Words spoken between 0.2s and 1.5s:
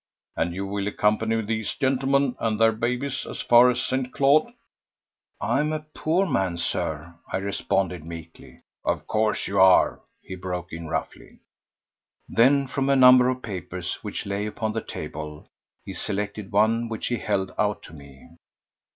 And you will accompany